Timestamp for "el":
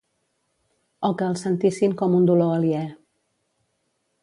1.33-1.37